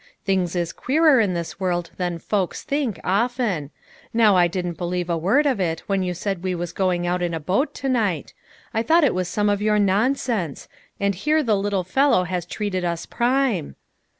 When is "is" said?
0.55-0.73